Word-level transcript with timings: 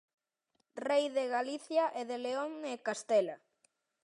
Rei 0.87 1.05
de 1.17 1.25
Galicia 1.35 1.83
e 1.99 2.01
de 2.09 2.17
León 2.25 2.51
e 2.73 2.83
Castela. 2.87 3.37